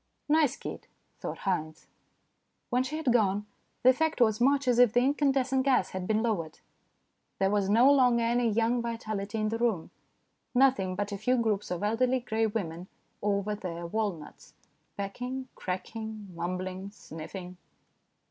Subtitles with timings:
[0.27, 0.87] "Nice kid,"
[1.19, 1.85] thought Haynes.
[2.71, 3.45] When she had gone,
[3.83, 6.57] the effect was much as if the incandescent gas had been lowered.
[7.37, 9.91] There was no longer any young vitality in the room,
[10.55, 13.73] nothing but a few groups of elderly grey women TOO SOON AND TOO LATE 185
[13.77, 14.53] over their walnuts
[14.97, 17.57] pecking, cracking, mumbling sniffing.